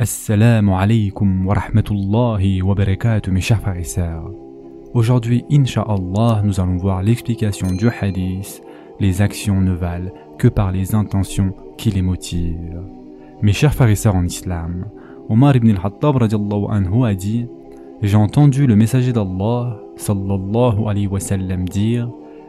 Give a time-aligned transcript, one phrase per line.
[0.00, 3.60] Assalamu alaikum wa rahmatullahi wa barakatuh mes chers.
[4.94, 8.62] Aujourd'hui, Inch'Allah, nous allons voir l'explication du hadith
[8.98, 12.82] Les actions ne valent que par les intentions qui les motivent.
[13.42, 14.86] Mes chers frères et sœurs en islam,
[15.28, 17.46] Omar ibn al-Hattab anhu a dit
[18.00, 22.08] J'ai entendu le messager d'Allah sallallahu alayhi wa sallam dire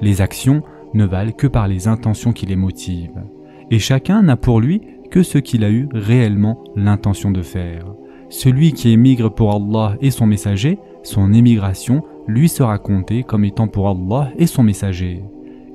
[0.00, 0.62] Les actions
[0.94, 3.24] ne valent que par les intentions qui les motivent.
[3.72, 4.80] Et chacun n'a pour lui
[5.12, 7.84] que ce qu'il a eu réellement l'intention de faire.
[8.30, 13.68] Celui qui émigre pour Allah et son messager, son émigration lui sera comptée comme étant
[13.68, 15.22] pour Allah et son messager.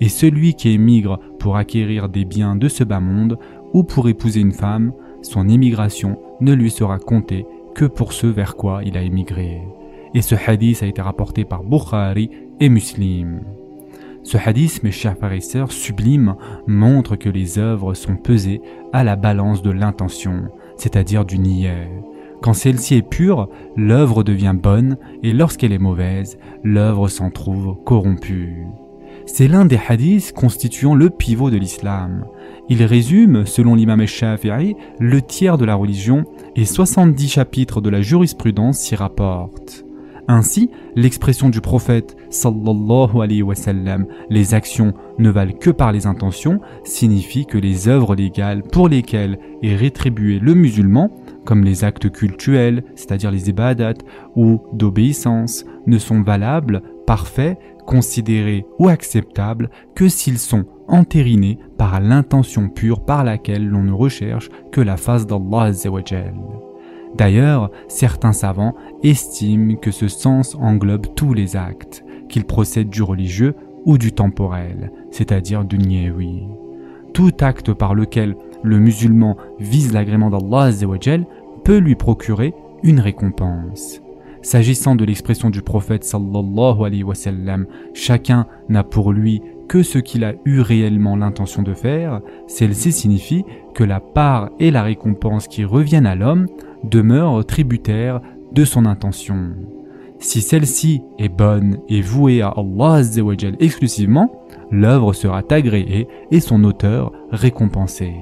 [0.00, 3.38] Et celui qui émigre pour acquérir des biens de ce bas monde
[3.74, 8.56] ou pour épouser une femme, son émigration ne lui sera comptée que pour ce vers
[8.56, 9.60] quoi il a émigré.
[10.14, 13.42] Et ce hadith a été rapporté par Bukhari et Muslim.
[14.26, 16.34] Ce hadith, mes chers frères et sœurs, sublime,
[16.66, 18.60] montre que les œuvres sont pesées
[18.92, 21.88] à la balance de l'intention, c'est-à-dire du niais.
[22.42, 28.66] Quand celle-ci est pure, l'œuvre devient bonne, et lorsqu'elle est mauvaise, l'œuvre s'en trouve corrompue.
[29.26, 32.26] C'est l'un des hadiths constituant le pivot de l'islam.
[32.68, 36.24] Il résume, selon l'imam Shafi'i, le tiers de la religion
[36.56, 39.85] et 70 chapitres de la jurisprudence s'y rapportent.
[40.28, 46.06] Ainsi, l'expression du prophète sallallahu alayhi wa sallam, les actions ne valent que par les
[46.06, 51.10] intentions, signifie que les œuvres légales pour lesquelles est rétribué le musulman,
[51.44, 53.94] comme les actes cultuels, c'est-à-dire les ibadat
[54.34, 62.68] ou d'obéissance, ne sont valables, parfaits, considérés ou acceptables que s'ils sont entérinés par l'intention
[62.68, 65.72] pure par laquelle l'on ne recherche que la face d'Allah
[67.16, 73.54] D'ailleurs, certains savants estiment que ce sens englobe tous les actes, qu'ils procèdent du religieux
[73.84, 76.42] ou du temporel, c'est-à-dire du niéwi.
[77.14, 80.70] Tout acte par lequel le musulman vise l'agrément d'Allah
[81.64, 84.02] peut lui procurer une récompense.
[84.42, 89.98] S'agissant de l'expression du prophète sallallahu alayhi wa sallam, chacun n'a pour lui que ce
[89.98, 95.48] qu'il a eu réellement l'intention de faire, celle-ci signifie que la part et la récompense
[95.48, 96.46] qui reviennent à l'homme
[96.88, 98.20] demeure tributaire
[98.52, 99.50] de son intention.
[100.18, 103.02] Si celle-ci est bonne et vouée à Allah
[103.60, 104.32] exclusivement,
[104.70, 108.14] l'œuvre sera agréée et son auteur récompensé.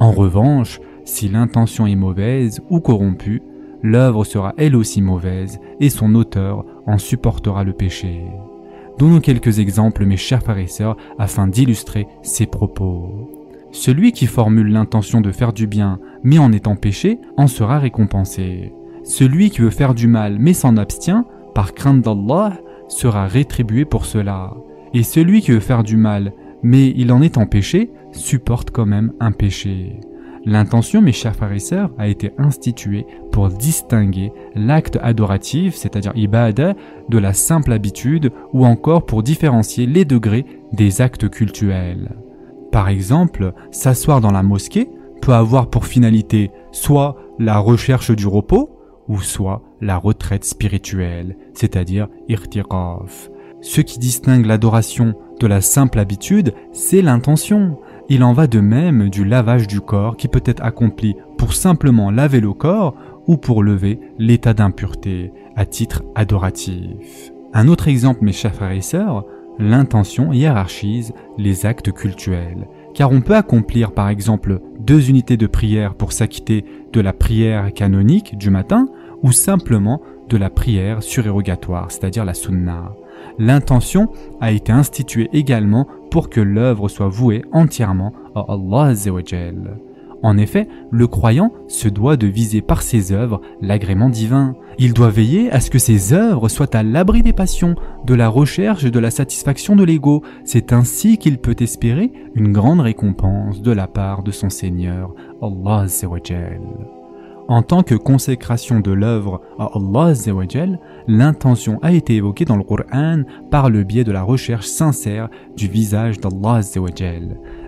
[0.00, 3.42] En revanche, si l'intention est mauvaise ou corrompue,
[3.82, 8.22] l'œuvre sera elle aussi mauvaise et son auteur en supportera le péché.
[8.98, 13.43] Donnons quelques exemples, mes chers frères et sœurs, afin d'illustrer ces propos.
[13.74, 18.72] Celui qui formule l'intention de faire du bien, mais en étant péché, en sera récompensé.
[19.02, 21.26] Celui qui veut faire du mal, mais s'en abstient,
[21.56, 22.52] par crainte d'Allah,
[22.86, 24.54] sera rétribué pour cela.
[24.94, 28.86] Et celui qui veut faire du mal, mais il en est en péché, supporte quand
[28.86, 29.98] même un péché.
[30.44, 36.74] L'intention, mes chers frères et sœurs, a été instituée pour distinguer l'acte adoratif, c'est-à-dire ibadah,
[37.08, 42.12] de la simple habitude, ou encore pour différencier les degrés des actes cultuels.
[42.74, 44.90] Par exemple, s'asseoir dans la mosquée
[45.22, 48.68] peut avoir pour finalité soit la recherche du repos,
[49.06, 53.30] ou soit la retraite spirituelle, c'est-à-dire irtiqaf.
[53.60, 57.78] Ce qui distingue l'adoration de la simple habitude, c'est l'intention.
[58.08, 62.10] Il en va de même du lavage du corps qui peut être accompli pour simplement
[62.10, 62.96] laver le corps
[63.28, 67.30] ou pour lever l'état d'impureté à titre adoratif.
[67.52, 69.24] Un autre exemple, mes chers frères et sœurs,
[69.58, 75.94] l'intention hiérarchise les actes cultuels, car on peut accomplir par exemple deux unités de prière
[75.94, 78.86] pour s'acquitter de la prière canonique du matin
[79.22, 82.92] ou simplement de la prière surérogatoire, c'est-à-dire la sunna.
[83.38, 84.10] L'intention
[84.40, 88.94] a été instituée également pour que l'œuvre soit vouée entièrement à Allah
[90.24, 94.56] en effet, le croyant se doit de viser par ses œuvres l'agrément divin.
[94.78, 97.74] Il doit veiller à ce que ses œuvres soient à l'abri des passions,
[98.06, 100.22] de la recherche et de la satisfaction de l'ego.
[100.46, 105.84] C'est ainsi qu'il peut espérer une grande récompense de la part de son Seigneur, Allah
[107.48, 110.14] En tant que consécration de l'œuvre à Allah
[111.06, 115.68] l'intention a été évoquée dans le Coran par le biais de la recherche sincère du
[115.68, 116.62] visage d'Allah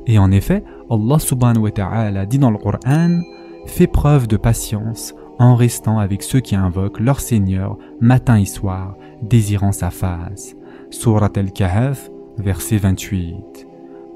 [0.06, 3.20] et en effet, Allah subhanahu wa ta'ala dit dans le Coran
[3.67, 8.97] Fais preuve de patience en restant avec ceux qui invoquent leur Seigneur matin et soir,
[9.23, 10.56] désirant sa face.
[10.91, 13.67] Surat al-Kahf, verset 28.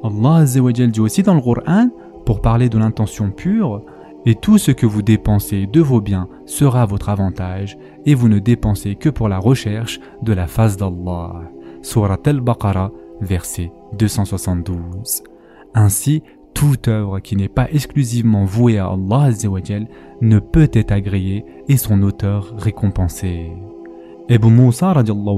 [0.05, 1.89] Allah dit aussi dans le Coran,
[2.25, 3.83] pour parler de l'intention pure,
[4.25, 7.77] et tout ce que vous dépensez de vos biens sera votre avantage,
[8.07, 11.43] et vous ne dépensez que pour la recherche de la face d'Allah.
[11.83, 15.25] Surat al-Baqarah, verset 272.
[15.75, 16.23] Ainsi,
[16.55, 19.31] toute œuvre qui n'est pas exclusivement vouée à Allah
[20.21, 23.53] ne peut être agréée et son auteur récompensé.
[24.29, 24.93] Ebu Musa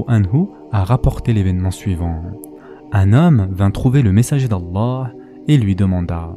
[0.08, 2.22] anhu a rapporté l'événement suivant.
[2.92, 5.12] Un homme vint trouver le messager d'Allah
[5.48, 6.36] et lui demanda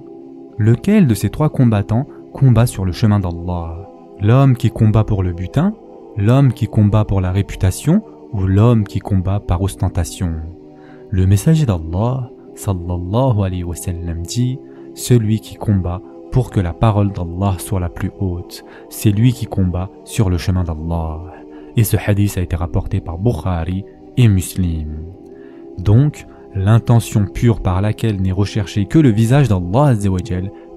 [0.57, 3.89] Lequel de ces trois combattants combat sur le chemin d'Allah?
[4.21, 5.73] L'homme qui combat pour le butin,
[6.15, 10.35] l'homme qui combat pour la réputation ou l'homme qui combat par ostentation?
[11.09, 14.59] Le messager d'Allah sallallahu alayhi wa sallam dit
[14.93, 19.45] Celui qui combat pour que la parole d'Allah soit la plus haute, c'est lui qui
[19.45, 21.21] combat sur le chemin d'Allah.
[21.77, 23.85] Et ce hadith a été rapporté par Bukhari
[24.17, 25.05] et Muslim.
[25.77, 26.25] Donc,
[26.55, 29.93] L'intention pure par laquelle n'est recherché que le visage d'Allah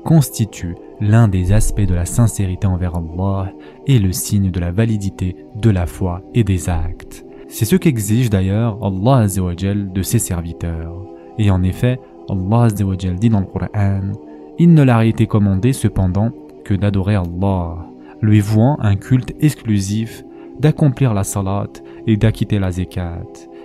[0.05, 3.53] constitue l'un des aspects de la sincérité envers Allah
[3.87, 7.25] et le signe de la validité de la foi et des actes.
[7.47, 11.07] C'est ce qu'exige d'ailleurs Allah de ses serviteurs.
[11.39, 11.99] Et en effet,
[12.29, 14.13] Allah dit dans le Coran
[14.59, 16.31] Il ne leur a été commandé cependant
[16.65, 17.77] que d'adorer Allah,
[18.21, 20.25] lui vouant un culte exclusif,
[20.59, 21.69] d'accomplir la salat
[22.07, 23.23] et d'acquitter la zakat.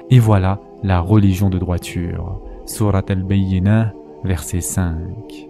[0.09, 2.39] Et voilà la religion de droiture.
[2.65, 3.93] Surat al-Bayyinah,
[4.23, 5.49] verset 5.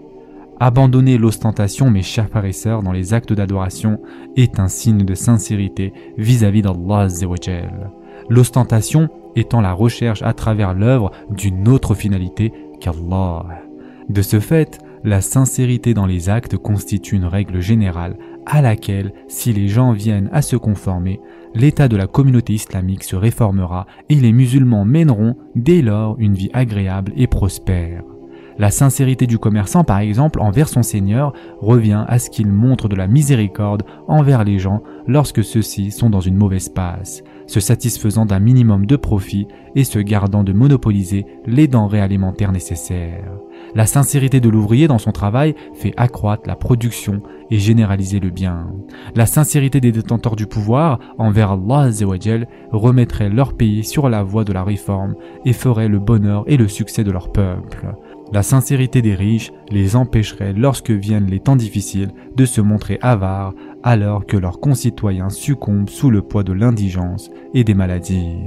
[0.60, 4.00] Abandonner l'ostentation, mes chers frères dans les actes d'adoration
[4.38, 7.08] est un signe de sincérité vis-à-vis d'Allah
[8.30, 13.46] L'ostentation étant la recherche à travers l'œuvre d'une autre finalité qu'Allah.
[14.10, 19.54] De ce fait, la sincérité dans les actes constitue une règle générale à laquelle, si
[19.54, 21.20] les gens viennent à se conformer,
[21.54, 26.50] l'état de la communauté islamique se réformera et les musulmans mèneront dès lors une vie
[26.54, 28.04] agréable et prospère.
[28.58, 32.96] La sincérité du commerçant, par exemple, envers son Seigneur, revient à ce qu'il montre de
[32.96, 38.40] la miséricorde envers les gens lorsque ceux-ci sont dans une mauvaise passe, se satisfaisant d'un
[38.40, 43.32] minimum de profit et se gardant de monopoliser les denrées alimentaires nécessaires.
[43.76, 48.68] La sincérité de l'ouvrier dans son travail fait accroître la production et généraliser le bien.
[49.16, 51.90] La sincérité des détenteurs du pouvoir envers Allah
[52.72, 55.16] remettrait leur pays sur la voie de la réforme
[55.46, 57.96] et ferait le bonheur et le succès de leur peuple.
[58.32, 63.54] La sincérité des riches les empêcherait lorsque viennent les temps difficiles de se montrer avares
[63.84, 68.38] alors que leurs concitoyens succombent sous le poids de l'indigence et des maladies.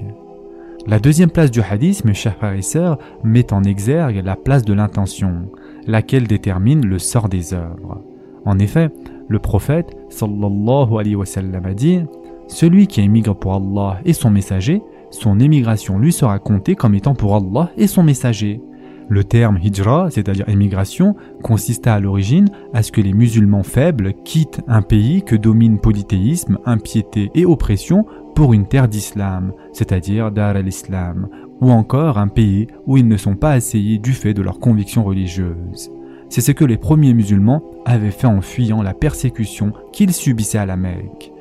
[0.86, 4.64] La deuxième place du hadith, mes chers frères et sœurs, met en exergue la place
[4.64, 5.50] de l'intention,
[5.86, 8.02] laquelle détermine le sort des œuvres.
[8.44, 8.90] En effet,
[9.28, 11.24] le prophète sallallahu alayhi wa
[11.64, 12.00] a dit
[12.46, 14.80] Celui qui émigre pour Allah et son messager,
[15.10, 18.60] son émigration lui sera comptée comme étant pour Allah et son messager.
[19.08, 24.60] Le terme hijra, c'est-à-dire émigration, consista à l'origine à ce que les musulmans faibles quittent
[24.66, 28.04] un pays que domine polythéisme, impiété et oppression
[28.34, 31.28] pour une terre d'islam, c'est-à-dire Dar al-Islam,
[31.60, 35.04] ou encore un pays où ils ne sont pas assaillis du fait de leurs convictions
[35.04, 35.90] religieuses.
[36.28, 40.66] C'est ce que les premiers musulmans avaient fait en fuyant la persécution qu'ils subissaient à
[40.66, 41.32] la Mecque.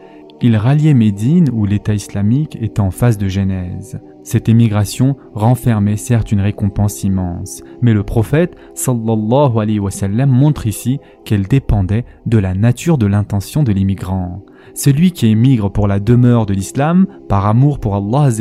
[0.41, 3.99] Ils ralliaient Médine où l'État islamique était en phase de genèse.
[4.25, 10.65] Cette émigration renfermait certes une récompense immense, mais le prophète sallallahu alayhi wa sallam montre
[10.65, 14.41] ici qu'elle dépendait de la nature de l'intention de l'immigrant.
[14.73, 18.31] Celui qui émigre pour la demeure de l'islam, par amour pour Allah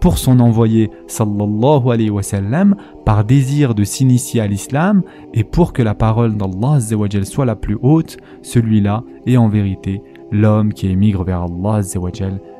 [0.00, 2.74] pour son envoyé sallallahu alayhi wa sallam,
[3.04, 5.02] par désir de s'initier à l'islam
[5.34, 6.80] et pour que la parole d'Allah
[7.24, 10.00] soit la plus haute, celui-là est en vérité
[10.30, 11.82] l'homme qui émigre vers Allah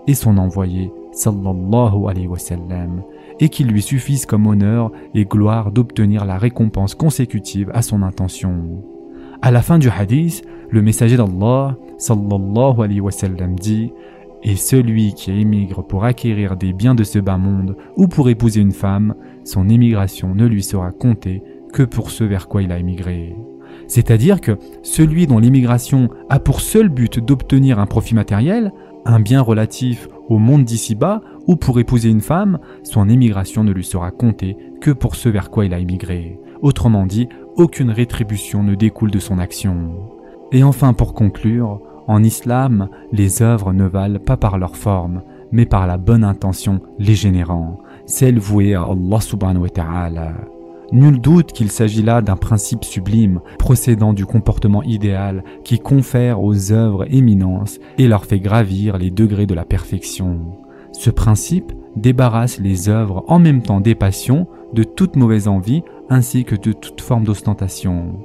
[0.06, 2.08] et son envoyé sallallahu
[3.40, 8.82] et qu'il lui suffise comme honneur et gloire d'obtenir la récompense consécutive à son intention.
[9.40, 13.92] À la fin du hadith, le messager d'Allah sallallahu alayhi wa sallam dit
[14.42, 18.60] et celui qui émigre pour acquérir des biens de ce bas monde ou pour épouser
[18.60, 19.14] une femme,
[19.44, 21.42] son émigration ne lui sera comptée
[21.72, 23.36] que pour ce vers quoi il a émigré.
[23.86, 28.72] C'est-à-dire que celui dont l'immigration a pour seul but d'obtenir un profit matériel,
[29.04, 33.84] un bien relatif au monde d'ici-bas ou pour épouser une femme, son émigration ne lui
[33.84, 36.38] sera comptée que pour ce vers quoi il a émigré.
[36.60, 40.08] Autrement dit, aucune rétribution ne découle de son action.
[40.52, 45.66] Et enfin, pour conclure, en islam, les œuvres ne valent pas par leur forme, mais
[45.66, 50.32] par la bonne intention les générant, celle vouée à Allah subhanahu wa ta'ala.
[50.92, 56.70] Nul doute qu'il s'agit là d'un principe sublime, procédant du comportement idéal qui confère aux
[56.70, 60.40] œuvres éminence et leur fait gravir les degrés de la perfection.
[60.92, 66.44] Ce principe débarrasse les œuvres en même temps des passions, de toute mauvaise envie ainsi
[66.44, 68.18] que de toute forme d'ostentation.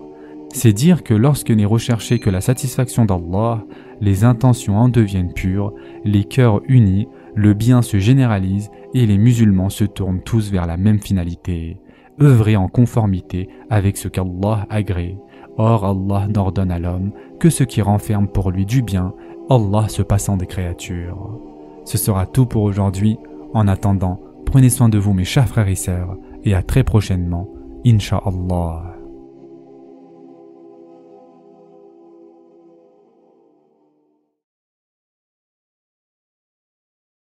[0.53, 3.63] C'est dire que lorsque n'est recherché que la satisfaction d'Allah,
[4.01, 9.69] les intentions en deviennent pures, les cœurs unis, le bien se généralise et les musulmans
[9.69, 11.77] se tournent tous vers la même finalité.
[12.21, 15.17] Œuvrer en conformité avec ce qu'Allah agrée.
[15.57, 19.13] Or Allah n'ordonne à l'homme que ce qui renferme pour lui du bien,
[19.49, 21.39] Allah se passant des créatures.
[21.85, 23.17] Ce sera tout pour aujourd'hui.
[23.53, 27.47] En attendant, prenez soin de vous mes chers frères et sœurs, et à très prochainement,
[27.85, 28.96] Inch'Allah.